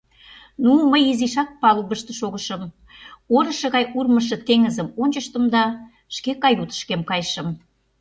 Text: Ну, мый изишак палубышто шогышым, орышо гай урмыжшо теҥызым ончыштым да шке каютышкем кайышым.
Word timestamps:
Ну, 0.63 0.71
мый 0.91 1.01
изишак 1.11 1.49
палубышто 1.61 2.11
шогышым, 2.19 2.61
орышо 3.35 3.67
гай 3.75 3.85
урмыжшо 3.97 4.37
теҥызым 4.47 4.87
ончыштым 5.01 5.43
да 5.53 5.63
шке 6.15 6.31
каютышкем 6.43 7.01
кайышым. 7.09 7.47